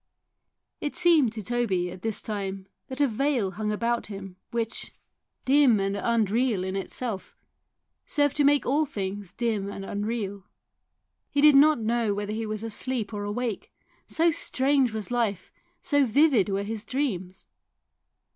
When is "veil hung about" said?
3.07-4.07